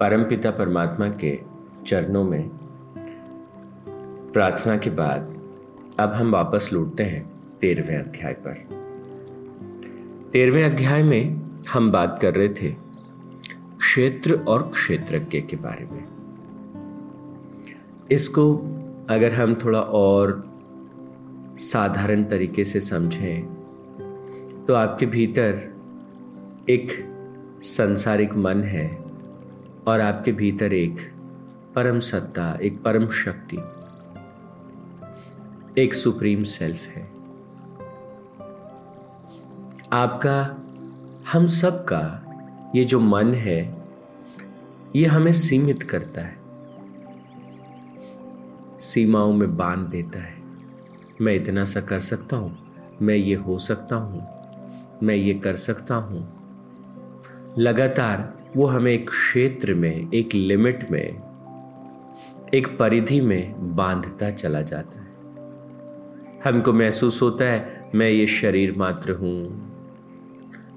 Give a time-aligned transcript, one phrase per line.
[0.00, 1.40] परमपिता परमात्मा के
[1.86, 2.50] चरणों में
[4.32, 5.40] प्रार्थना के बाद
[5.98, 7.30] अब हम वापस लौटते हैं
[7.60, 8.54] तेरहवें अध्याय पर।
[10.32, 11.40] तेरहवें अध्याय में
[11.72, 12.70] हम बात कर रहे थे
[13.78, 16.04] क्षेत्र और क्षेत्रज्ञ के बारे में।
[18.10, 18.56] इसको
[19.08, 20.44] अगर हम थोड़ा और
[21.58, 23.56] साधारण तरीके से समझें
[24.68, 25.74] तो आपके भीतर
[26.68, 26.88] एक
[27.62, 29.05] संसारिक मन है
[29.86, 31.00] और आपके भीतर एक
[31.74, 33.56] परम सत्ता, एक परम शक्ति,
[35.82, 37.02] एक सुप्रीम सेल्फ है।
[39.92, 40.62] आपका,
[41.32, 42.22] हम सब का
[42.76, 43.76] ये जो मन है,
[44.96, 46.36] ये हमें सीमित करता है।
[48.78, 50.34] सीमाओं में बाँध देता है।
[51.20, 52.58] मैं इतना सा कर सकता हूँ,
[53.02, 54.26] मैं ये हो सकता हूँ,
[55.02, 56.28] मैं ये कर सकता हूँ।
[57.58, 61.22] लगातार वो हमें एक क्षेत्र में, एक लिमिट में,
[62.54, 65.06] एक परिधि में बांधता चला जाता है।
[66.44, 69.38] हमको महसूस होता है, मैं ये शरीर मात्र हूँ।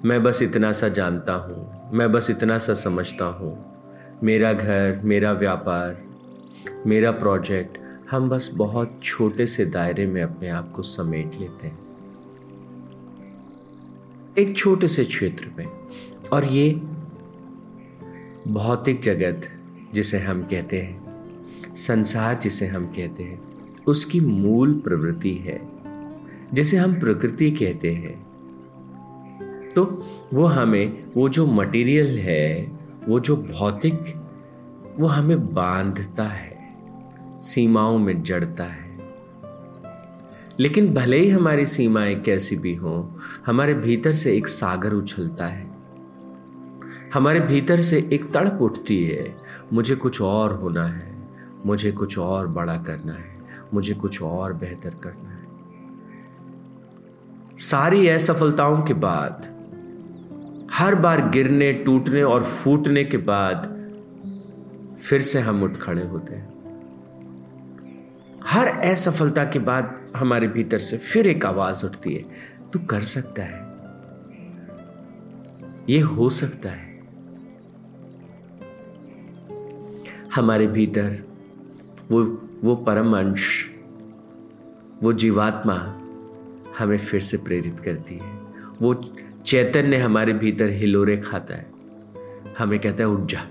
[0.06, 3.58] मैं बस इतना सा जानता हूँ, मैं बस इतना सा समझता हूँ।
[4.24, 5.98] मेरा घर, मेरा व्यापार,
[6.86, 7.78] मेरा प्रोजेक्ट,
[8.12, 11.78] हम बस बहुत छोटे से दायरे में अपने आप को समेट लेते हैं।
[14.38, 15.68] एक छोटे से क्षेत्र में,
[16.34, 16.82] और ये
[18.50, 19.42] भौतिक जगत
[19.94, 21.26] जिसे हम कहते हैं,
[21.76, 23.42] संसार जिसे हम कहते हैं,
[23.88, 25.62] उसकी मूल प्रवृत्ति है,
[26.54, 28.26] जिसे हम प्रकृति कहते हैं।
[29.76, 32.72] तो वो हमें, वो जो मटेरियल है,
[33.08, 34.00] वो जो भौतिक,
[35.00, 36.76] वो हमें बांधता है,
[37.42, 39.00] सीमाओं में जड़ता है।
[40.60, 45.69] लेकिन भले ही हमारी सीमाएँ कैसी भी हों, हमारे भीतर से एक सागर उछलता है
[47.14, 49.36] हमारे भीतर से एक तड़प उठती है।
[49.74, 51.16] मुझे कुछ और होना है।
[51.66, 53.40] मुझे कुछ और बड़ा करना है।
[53.74, 55.40] मुझे कुछ और बेहतर करना है।
[57.58, 59.60] सारी असफलताओं के बाद,
[60.72, 63.76] हर बार गिरने, टूटने और फूटने के बाद
[65.02, 66.60] फिर से हम उठ खड़े होते हैं।
[68.46, 72.26] हर असफलता के बाद हमारे भीतर से फिर एक आवाज़ उठती है,
[72.74, 73.70] तू कर सकता है।
[75.90, 76.89] ये हो सकता है।
[80.36, 81.24] हमारे भीतर,
[82.12, 83.76] वो वो परम अंश
[85.04, 85.74] वो जीवात्मा
[86.80, 88.40] हमें फिर से प्रेरित करती है।
[88.82, 88.94] वो
[89.46, 91.72] चैतन्य हमारे भीतर हिलोरे खाता है।
[92.60, 93.42] हमें कहता है, उठ जा,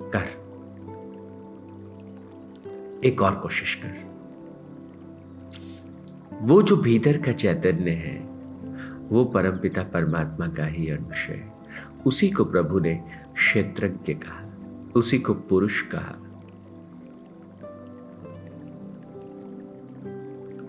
[0.00, 0.40] कर।
[3.04, 4.10] एक और कोशिश कर।
[6.42, 8.20] वो जो भीतर का चैतन्य है,
[9.08, 11.52] वो परमपिता परमात्मा का ही अंश है।
[12.06, 12.94] उसी को प्रभु ने
[13.34, 14.46] क्षेत्रज्ञ कहा,
[14.96, 16.19] उसी को पुरुष कहा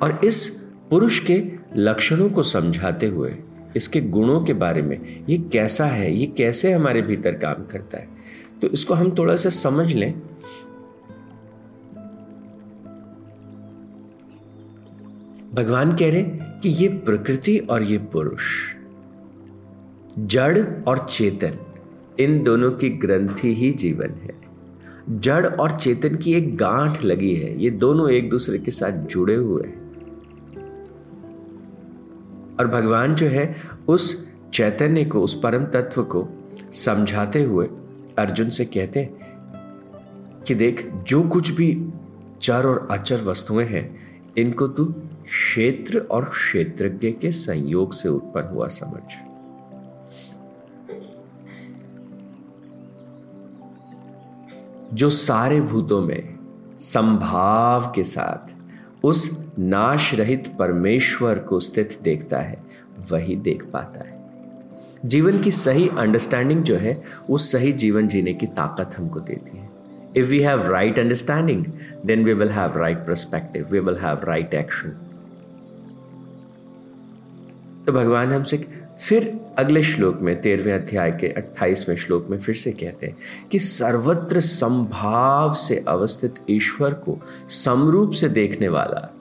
[0.01, 0.47] और इस
[0.89, 1.44] पुरुष के
[1.75, 3.35] लक्षणों को समझाते हुए,
[3.75, 8.07] इसके गुणों के बारे में, ये कैसा है, ये कैसे हमारे भीतर काम करता है?
[8.61, 10.13] तो इसको हम थोड़ा सा समझ लें।
[15.53, 18.75] भगवान कह रहे कि ये प्रकृति और ये पुरुष,
[20.19, 21.53] जड़ और चेतन,
[22.19, 24.41] इन दोनों की ग्रंथि ही जीवन है।
[25.09, 29.35] जड़ और चेतन की एक गांठ लगी है, ये दोनों एक दूसरे के साथ जुड़े
[29.35, 29.81] हुए हैं।
[32.61, 33.55] और भगवान जो है
[33.88, 36.29] उस चैतन्य को, उस परम तत्व को
[36.73, 37.67] समझाते हुए
[38.17, 39.13] अर्जुन से कहते हैं
[40.47, 41.89] कि देख, जो कुछ भी
[42.41, 43.95] चर और अचर वस्तुएँ हैं,
[44.38, 44.85] इनको तू
[45.25, 49.11] क्षेत्र और क्षेत्रज्ञ के संयोग से उत्पन्न हुआ समझ।
[54.93, 56.39] जो सारे भूतों में
[56.79, 58.60] संभाव के साथ
[59.03, 62.64] उस नाश रहित परमेश्वर को स्थित देखता है,
[63.11, 64.20] वही देख पाता है।
[65.05, 69.70] जीवन की सही अंडरस्टैंडिंग जो है, उस सही जीवन जीने की ताकत हमको देती है।
[70.17, 71.66] If we have right understanding
[72.05, 74.90] then we will have right perspective we will have right action
[77.85, 78.58] तो भगवान हमसे
[79.02, 83.18] फिर अगले श्लोक में, तेरहवें अध्याय के अट्ठाईसवें श्लोक में फिर से कहते हैं
[83.52, 87.20] कि सर्वत्र संभाव से अवस्थित ईश्वर को
[87.50, 89.14] समरूप से देखने वाला,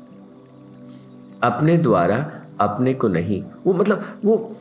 [1.42, 4.56] अपने द्वारा अपने को नहीं, वो मतलब वो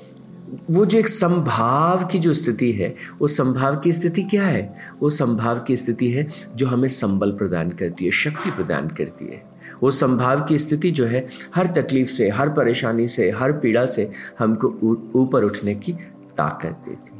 [0.71, 4.75] वो जो एक संभाव की जो स्थिति है, वो संभाव की स्थिति क्या है?
[5.01, 9.48] वो संभाव की स्थिति है जो हमें संबल प्रदान करती है, शक्ति प्रदान करती है।
[9.83, 14.09] वो संभाव की स्थिति जो है, हर तकलीफ़ से, हर परेशानी से, हर पीड़ा से
[14.39, 14.67] हमको
[15.15, 15.93] ऊपर उठने की
[16.37, 17.17] ताकत देती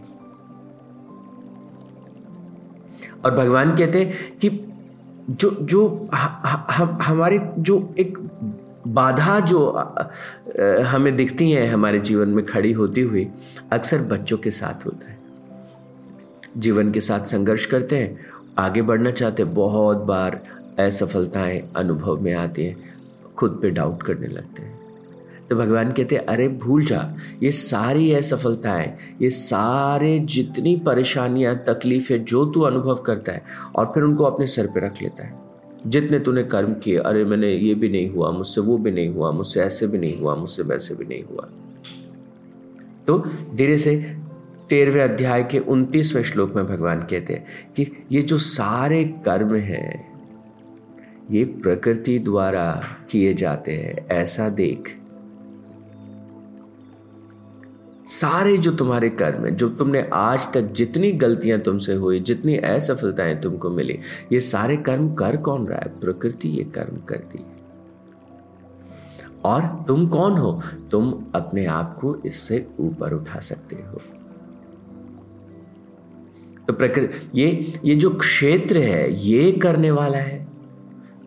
[3.26, 4.50] और भगवान कहते हैं कि
[5.32, 8.18] जो जो हम, हमारे जो एक
[8.88, 9.70] बाधा जो
[10.88, 13.28] हमें दिखती है हमारे जीवन में खड़ी होती हुई,
[13.72, 15.18] अक्सर बच्चों के साथ होता है।
[16.58, 18.18] जीवन के साथ संघर्ष करते हैं,
[18.58, 20.42] आगे बढ़ना चाहते हैं, बहुत बार
[20.86, 22.78] असफलताएँ अनुभव में आती हैं,
[23.38, 24.80] खुद पे डाउट करने लगते हैं।
[25.50, 32.26] तो भगवान कहते हैं, अरे भूल जा, ये सारी असफलताएँ, ये सारे जितनी परेशानियाँ, तकलीफें
[32.26, 33.44] जो तू अनुभव करता है
[33.76, 35.40] और फिर उनको अपने सर पे रख लेता है।
[35.88, 39.32] जितने तूने कर्म किए, अरे मैंने ये भी नहीं हुआ, मुझसे वो भी नहीं हुआ,
[39.32, 41.50] मुझसे ऐसे भी नहीं हुआ, मुझसे वैसे भी नहीं हुआ।
[43.08, 43.24] तो
[43.56, 44.16] धीरे से
[44.70, 47.46] तेरहवें अध्याय के उनतीसवें श्लोक में भगवान कहते हैं
[47.76, 50.09] कि ये जो सारे कर्म हैं
[51.32, 55.00] ये प्रकृति द्वारा किए जाते हैं, ऐसा देख।
[58.06, 63.42] सारे जो तुम्हारे कर्म है, जो तुमने आज तक जितनी गलतियाँ तुमसे हुई, जितनी असफलताएँ
[63.42, 64.00] तुमको मिली,
[64.32, 66.00] ये सारे कर्म कर कौन रहा है?
[66.00, 67.60] प्रकृति ये कर्म करती है।
[69.44, 70.62] और तुम कौन हो?
[70.92, 74.02] तुम अपने आप को इससे ऊपर उठा सकते हो।
[76.68, 80.49] तो प्रकृति ये ये जो क्षेत्र है, ये करने वाला है।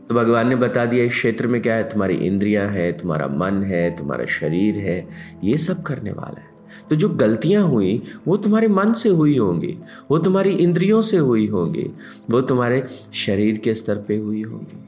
[0.08, 1.88] तो भगवान ने बता दिया, इस क्षेत्र में क्या है?
[1.90, 5.08] तुम्हारी इंद्रियाँ है, तुम्हारा मन है, तुम्हारा शरीर है,
[5.44, 6.50] ये सब करने वाला है।
[6.90, 9.78] तो जो गलतियाँ हुई, वो तुम्हारे मन से हुई होंगी,
[10.10, 11.90] वो तुम्हारी इंद्रियों से हुई होंगी,
[12.30, 14.78] वो तुम्हारे शरीर के स्तर पे हुई होंगी।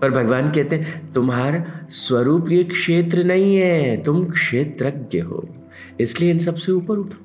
[0.00, 5.48] पर भगवान कहते हैं, तुम्हारा स्वरूप ये क्षेत्र नहीं है, तुम क्षेत्रज्ञ हो,
[6.00, 7.18] इसलिए इन सबसे ऊपर उठो,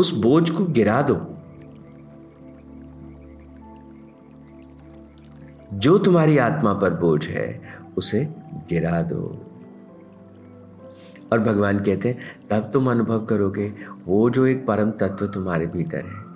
[0.00, 1.14] उस बोझ को गिरा दो।
[5.74, 7.60] जो तुम्हारी आत्मा पर बोझ है,
[7.98, 8.24] उसे
[8.68, 9.46] गिरा दो।
[11.32, 12.18] और भगवान कहते हैं,
[12.50, 13.72] तब तुम अनुभव करोगे,
[14.06, 16.30] वो जो एक परम तत्व तुम्हारे भीतर है।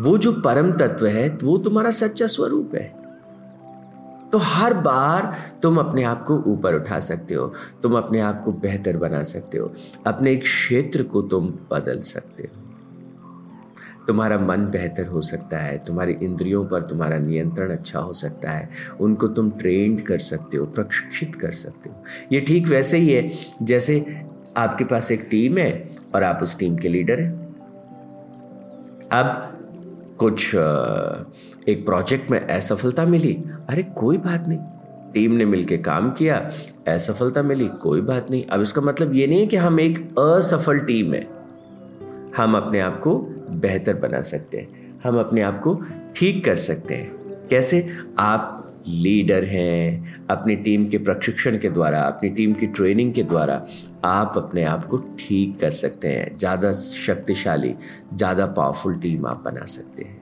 [0.00, 3.00] वो जो परम तत्व है, वो तुम्हारा सच्चा स्वरूप है।
[4.32, 7.52] तो हर बार तुम अपने आप को ऊपर उठा सकते हो,
[7.82, 9.72] तुम अपने आप को बेहतर बना सकते हो,
[10.06, 12.59] अपने एक क्षेत्र को तुम बदल सकते हो।
[14.10, 18.68] तुम्हारा मन बेहतर हो सकता है, तुम्हारी इंद्रियों पर तुम्हारा नियंत्रण अच्छा हो सकता है,
[19.00, 22.02] उनको तुम ट्रेंड कर सकते हो, प्रशिक्षित कर सकते हो।
[22.32, 23.30] ये ठीक वैसे ही है,
[23.62, 24.04] जैसे
[24.56, 25.70] आपके पास एक टीम है
[26.14, 27.32] और आप उस टीम के लीडर हैं।
[29.12, 29.56] अब
[30.20, 30.54] कुछ
[31.68, 33.32] एक प्रोजेक्ट में असफलता मिली,
[33.68, 34.58] अरे कोई बात नहीं
[35.12, 36.36] टीम ने मिलकर काम किया,
[36.88, 40.78] असफलता मिली, कोई बात नहीं। अब इसका मतलब ये नहीं है कि हम एक असफल
[40.80, 41.26] टीम है,
[42.36, 43.18] हम अपने आप को
[43.50, 45.82] बेहतर बना सकते हैं। हम अपने आप को
[46.16, 47.86] ठीक कर सकते हैं। कैसे?
[48.18, 48.56] आप
[48.88, 53.66] लीडर हैं, अपनी टीम के प्रशिक्षण के द्वारा, अपनी टीम की ट्रेनिंग के द्वारा
[54.04, 57.74] आप अपने आप को ठीक कर सकते हैं। ज़्यादा शक्तिशाली,
[58.14, 60.20] ज़्यादा पावरफुल टीम आप बना सकते हैं।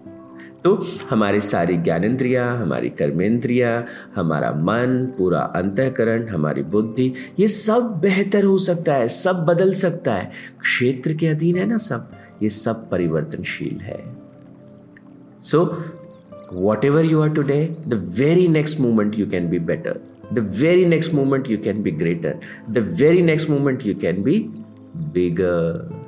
[0.64, 8.44] तो हमारी सारी ज्ञानेन्द्रियाँ, हमारी कर्मेंद्रियाँ, हमारा मन, पूरा अंतकरण, हमारी बुद्धि, ये सब बेहतर
[8.44, 12.10] हो सकता है, सब बदल सकता है। क्षेत्र के अधीन है ना सब।
[12.42, 14.04] ये सब परिवर्तनशील है।
[15.42, 15.82] So
[16.84, 20.00] whatever you are today the very next moment you can be better
[20.32, 22.38] the very next moment you can be greater
[22.70, 24.38] the very next moment you can be
[24.96, 25.98] bigger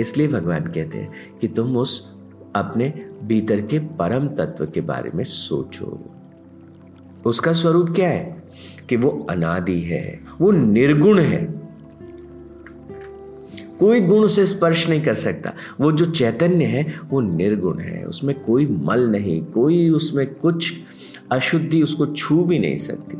[0.00, 2.14] इसलिए भगवान कहते हैं कि तुम उस
[2.54, 6.04] अपने भीतर के परम तत्व के बारे में सोचो।
[7.26, 8.42] उसका स्वरूप क्या है?
[8.88, 11.57] कि वो अनादि है, वो निर्गुण है।
[13.78, 18.40] कोई गुण उसे स्पर्श नहीं कर सकता। वो जो चैतन्य है, वो निर्गुण है। उसमें
[18.40, 20.74] कोई मल नहीं, कोई उसमें कुछ
[21.32, 23.16] अशुद्धि उसको छू भी नहीं सकती।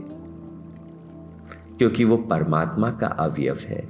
[1.78, 3.88] क्योंकि वो परमात्मा का अवयव है।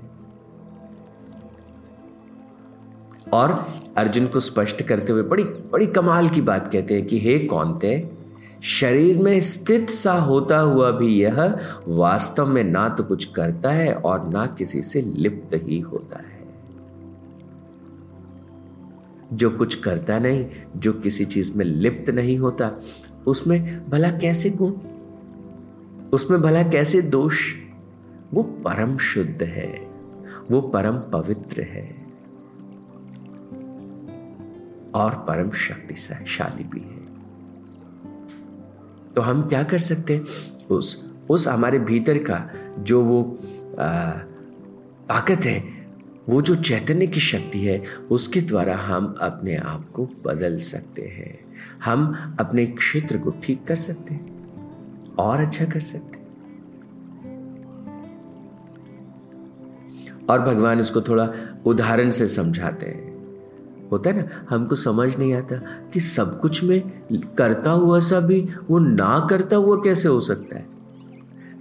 [3.33, 7.39] और अर्जुन को स्पष्ट करते हुए बड़ी बड़ी कमाल की बात कहते हैं कि, हे
[7.39, 8.11] कौनते,
[8.63, 11.59] शरीर में स्थित सा होता हुआ भी यह
[11.89, 16.38] वास्तव में ना तो कुछ करता है और ना किसी से लिप्त ही होता है।
[19.33, 22.81] जो कुछ करता नहीं जो किसी चीज़ में लिप्त नहीं होता
[23.27, 24.73] उसमें भला कैसे गुण?
[26.13, 27.55] उसमें भला कैसे दोष?
[28.35, 29.89] वो परम शुद्ध है
[30.51, 32.09] वो परम पवित्र है।
[34.95, 36.99] और परम शक्तिशाली भी है।
[39.15, 40.25] तो हम क्या कर सकते हैं?
[40.67, 43.39] उस उस हमारे भीतर का जो वो
[43.79, 44.11] आ,
[45.09, 45.78] ताकत है
[46.29, 51.39] वो जो चैतन्य की शक्ति है, उसके द्वारा हम अपने आप को बदल सकते हैं।
[51.85, 54.47] हम अपने क्षेत्र को ठीक कर सकते हैं
[55.15, 56.19] और अच्छा कर सकते
[60.27, 61.33] और भगवान इसको थोड़ा
[61.67, 63.09] उदाहरण से समझाते हैं।
[63.93, 65.57] होता है ना, हमको समझ नहीं आता
[65.93, 66.83] कि सब कुछ में
[67.13, 70.67] करता हुआ सा भी, वो ना करता हुआ कैसे हो सकता है?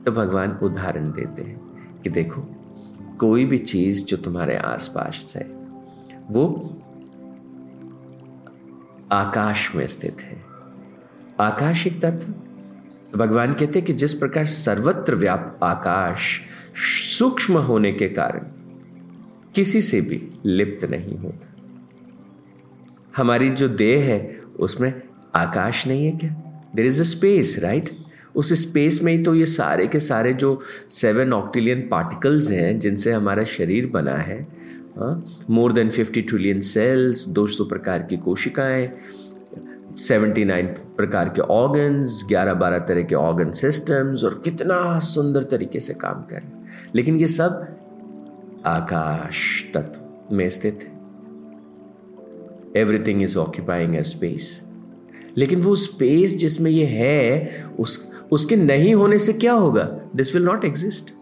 [0.05, 1.61] तो भगवान उदाहरण देते हैं
[2.01, 2.56] कि देखो
[3.19, 5.43] कोई भी चीज़ जो तुम्हारे आसपास है
[6.29, 6.45] वो
[9.11, 10.43] आकाश में स्थित है।
[11.39, 12.31] आकाशिक तत्व
[13.11, 16.41] तो भगवान कहते हैं कि जिस प्रकार सर्वत्र व्याप आकाश
[17.17, 18.39] सूक्ष्म होने के कारण
[19.55, 21.47] किसी से भी लिप्त नहीं होता।
[23.17, 25.01] हमारी जो देह है, उसमें
[25.35, 26.35] आकाश नहीं है क्या?
[26.75, 27.89] There is a space right
[28.37, 33.11] उस स्पेस में ही तो ये सारे के सारे जो सेवन ऑक्टिलियन पार्टिकल्स हैं, जिनसे
[33.11, 34.39] हमारा शरीर बना है
[35.49, 38.89] more than fifty trillion cells दो सौ प्रकार की कोशिकाएँ
[39.97, 40.67] सेवेंटी नाइन
[40.97, 46.21] प्रकार के ऑर्गन्स ग्यारह बारह तरह के ऑर्गन सिस्टम्स और कितना सुंदर तरीके से काम
[46.21, 47.65] कर रहे लेकिन ये सब
[48.65, 49.39] आकाश
[49.73, 50.95] तत्व में स्थित है।
[52.81, 54.63] Everything is occupying a space
[55.37, 57.97] लेकिन वो स्पेस जिसमें ये है, उस
[58.31, 59.99] उसके नहीं होने से क्या होगा?
[60.15, 61.17] दिस विल नॉट एग्जिस्ट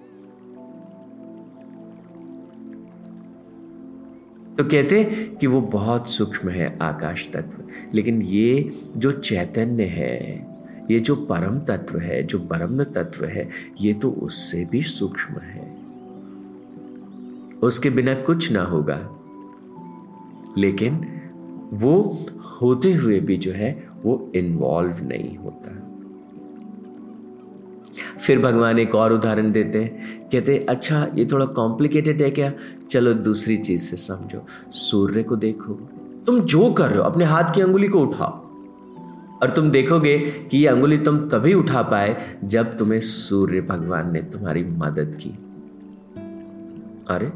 [4.57, 5.03] तो कहते
[5.41, 10.47] कि वो बहुत सूक्ष्म है, आकाश तत्व। लेकिन ये जो चैतन्य है,
[10.91, 13.49] ये जो परम तत्व है, जो ब्रह्म तत्व है,
[13.81, 15.77] ये तो उससे भी सूक्ष्म है।
[17.63, 19.19] उसके बिना कुछ ना होगा।
[20.57, 21.21] लेकिन
[21.73, 22.19] वो
[22.61, 25.84] होते हुए भी जो है, वो इन्वॉल्व नहीं होता।
[28.19, 32.53] फिर भगवान एक और उदाहरण देते हैं। कहते अच्छा ये थोड़ा कॉम्प्लिकेटेड है क्या?
[32.89, 35.73] चलो दूसरी चीज़ से समझो। सूर्य को देखो।
[36.25, 38.45] तुम जो कर रहे हो, अपने हाथ की अंगुली को उठाओ।
[39.43, 44.21] और तुम देखोगे कि ये अंगुली तुम तभी उठा पाए जब तुम्हें सूर्य भगवान ने
[44.21, 45.29] तुम्हारी मदद की।
[47.09, 47.31] अरे,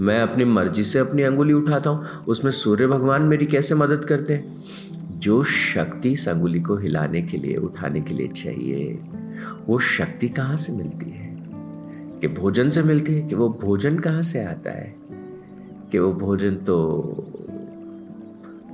[0.00, 4.34] मैं अपनी मर्ज़ी से अपनी अंगुली उठाता हूँ। उसमें सूर्य भगवान मेरी कैसे मदद करते
[4.34, 4.64] हैं?
[5.18, 8.98] जो शक्ति इस अंगुली को हिलाने के लिए, उठाने के लिए चाहिए।
[9.66, 11.28] वो शक्ति कहाँ से मिलती है?
[12.20, 13.28] कि भोजन से मिलती है?
[13.28, 14.96] कि वो भोजन कहाँ से आता है?
[15.92, 17.02] कि वो भोजन तो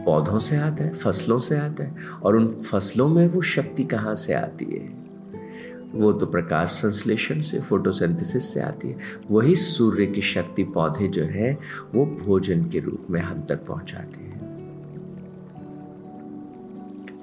[0.07, 4.15] पौधों से आता है, फ़सलों से आता है, और उन फ़सलों में वो शक्ति कहाँ
[4.15, 5.05] से आती है?
[5.93, 8.97] वो तो प्रकाश संश्लेषण से, फोटोसिंथेसिस से आती है।
[9.31, 11.59] वही सूर्य की शक्ति पौधे जो है,
[11.95, 14.44] वो भोजन के रूप में हम तक पहुंचाते हैं।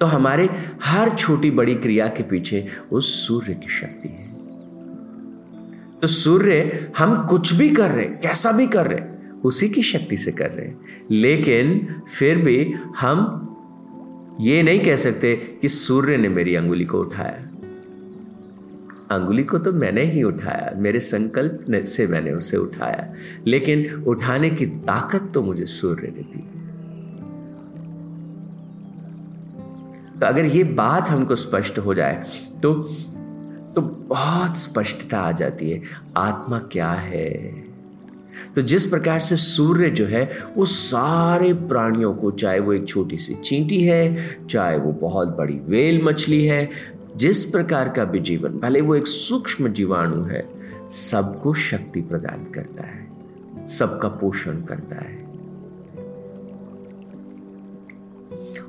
[0.02, 0.48] तो हमारे
[0.82, 4.32] हर छोटी बड़ी क्रिया के पीछे उस सूर्य की शक्ति है।
[6.00, 9.00] तो सूर्य हम कुछ भी कर रहे, कैसा भी कर रहे,
[9.44, 10.72] उसी की शक्ति से कर रहे
[11.10, 13.38] लेकिन फिर भी हम
[14.40, 17.48] ये नहीं कह सकते कि सूर्य ने मेरी अंगुली को उठाया।
[19.16, 23.14] अंगुली को तो मैंने ही उठाया, मेरे संकल्प से मैंने उसे उठाया।
[23.46, 26.61] लेकिन उठाने की ताकत तो मुझे सूर्य ने दी।
[30.22, 32.24] तो अगर ये बात हमको स्पष्ट हो जाए
[32.62, 32.74] तो
[33.74, 35.82] तो बहुत स्पष्टता आ जाती है,
[36.16, 37.54] आत्मा क्या है?
[38.56, 43.16] तो जिस प्रकार से सूर्य जो है, वो सारे प्राणियों को, चाहे वो एक छोटी
[43.16, 46.70] सी चींटी है, चाहे वो बहुत बड़ी वेल मछली है,
[47.16, 50.48] जिस प्रकार का भी जीवन, भले वो एक सूक्ष्म जीवाणु है,
[50.90, 53.10] सबको शक्ति प्रदान करता है,
[53.66, 55.22] सबका पोषण करता है।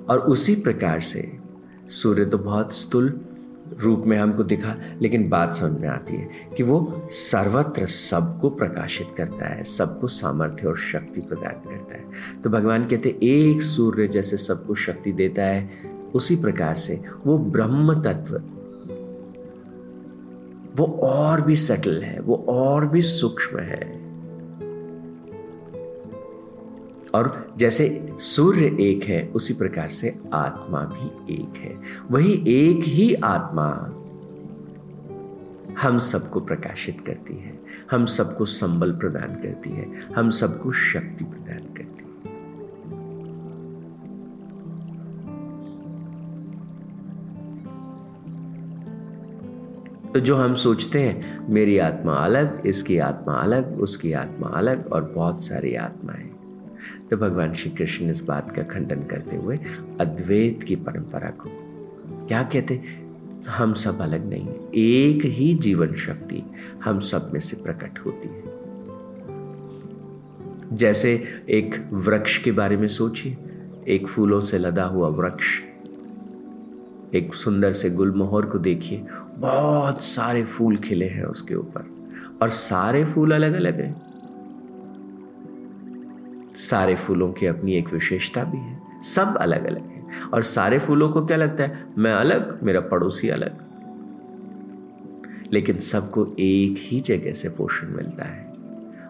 [0.09, 1.42] और उसी प्रकार से
[1.89, 3.21] सूर्य तो बहुत स्थूल
[3.79, 9.07] रूप में हमको दिखा, लेकिन बात समझ में आती है कि वो सर्वत्र सबको प्रकाशित
[9.17, 14.37] करता है, सबको सामर्थ्य और शक्ति प्रदान करता है। तो भगवान कहते एक सूर्य जैसे
[14.37, 15.69] सबको शक्ति देता है,
[16.13, 18.41] उसी प्रकार से वो ब्रह्म तत्व,
[20.75, 24.02] वो और भी सटल है, वो और भी सूक्ष्म है।
[27.15, 31.77] और जैसे सूर्य एक है, उसी प्रकार से आत्मा भी एक है।
[32.11, 33.99] वही एक ही आत्मा
[35.81, 37.59] हम सबको प्रकाशित करती है,
[37.91, 41.93] हम सबको संबल प्रदान करती है, हम सबको शक्ति प्रदान करती है।
[50.11, 55.03] तो जो हम सोचते हैं, मेरी आत्मा अलग, इसकी आत्मा अलग, उसकी आत्मा अलग और
[55.03, 56.32] बहुत सारी आत्माएँ।
[57.11, 59.59] तो भगवान श्री कृष्ण इस बात का खंडन करते हुए
[60.01, 61.49] अद्वैत की परंपरा को,
[62.27, 62.81] क्या कहते?
[63.49, 66.43] हम सब अलग नहीं है। एक ही जीवन शक्ति
[66.83, 68.43] हम सब में से प्रकट होती है।
[70.73, 73.37] जैसे एक वृक्ष के बारे में सोचिए।
[73.87, 75.61] एक फूलों से लदा हुआ वृक्ष,
[77.13, 79.05] एक सुंदर से गुलमोहर को देखिए।
[79.37, 81.89] बहुत सारे फूल खिले हैं उसके ऊपर
[82.41, 84.12] और सारे फूल अलग अलग हैं।
[86.69, 90.03] सारे फूलों की अपनी एक विशेषता भी है। सब अलग अलग है।
[90.33, 91.85] और सारे फूलों को क्या लगता है?
[91.97, 93.63] मैं अलग, मेरा पड़ोसी अलग।
[95.53, 98.53] लेकिन सबको एक ही जगह से पोषण मिलता है।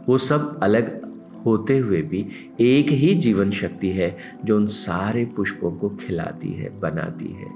[0.10, 1.14] वो सब अलग
[1.46, 2.30] होते हुए भी
[2.60, 7.50] एक ही जीवन शक्ति है, जो उन सारे पुष्पों को खिलाती है, बनाती है।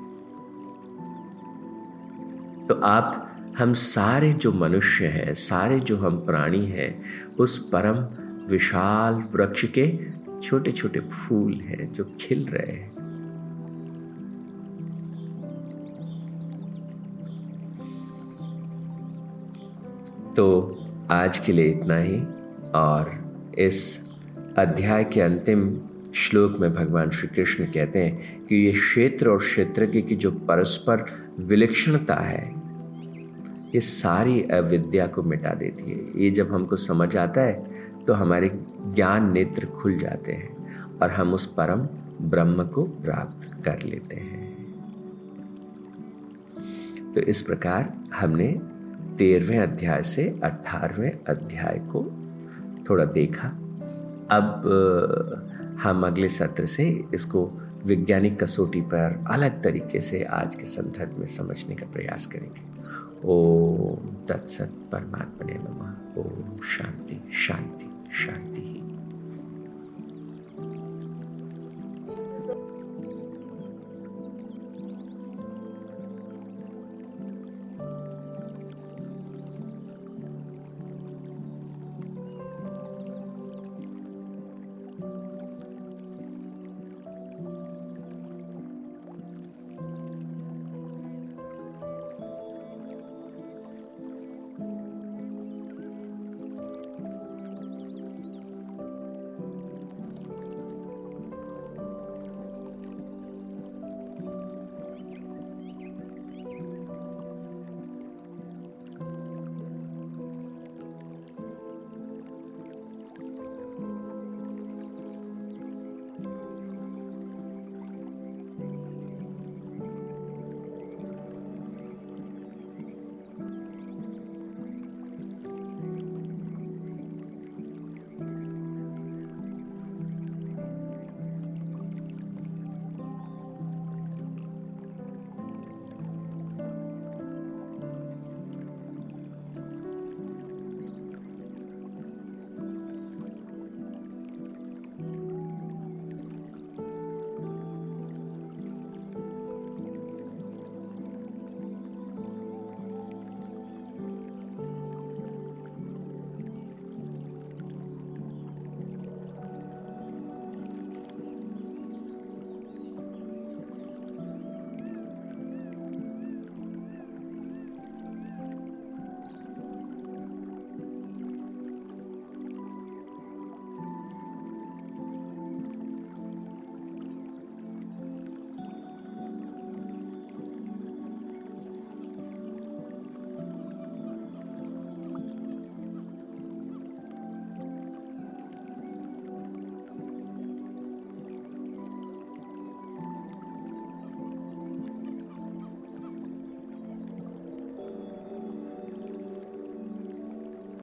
[2.67, 7.03] तो आप, हम सारे जो मनुष्य हैं, सारे जो हम प्राणी हैं,
[7.39, 9.99] उस परम विशाल वृक्ष के
[10.41, 12.97] छोटे छोटे फूल हैं जो खिल रहे हैं।
[20.35, 20.79] तो
[21.11, 22.19] आज के लिए इतना ही,
[22.75, 23.11] और
[23.59, 24.03] इस
[24.57, 25.79] अध्याय के अंतिम
[26.15, 31.05] श्लोक में भगवान श्री कृष्ण कहते हैं कि ये क्षेत्र और क्षेत्र की जो परस्पर
[31.39, 32.55] विलक्षणता है,
[33.75, 38.51] ये सारी अविद्या को मिटा देती है। ये जब हमको समझ आता है तो हमारे
[38.93, 40.57] ज्ञान नेत्र खुल जाते हैं
[41.01, 41.81] और हम उस परम
[42.29, 44.47] ब्रह्म को प्राप्त कर लेते हैं।
[47.13, 48.47] तो इस प्रकार हमने
[49.17, 52.03] तेरहवें अध्याय से अठारहवें अध्याय को
[52.89, 53.47] थोड़ा देखा।
[54.31, 54.63] अब
[55.83, 57.51] हम अगले सत्र से इसको
[57.85, 62.61] वैज्ञानिक कसौटी पर अलग तरीके से आज के संदर्भ में समझने का प्रयास करेंगे।
[63.25, 68.86] ओम तत्सत परमात्मा ने नमः। ओम शांति शांति। शांति